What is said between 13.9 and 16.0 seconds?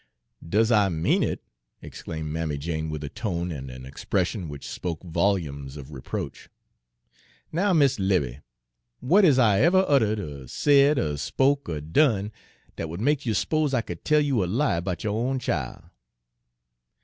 tell you a lie 'bout yo' own chile?"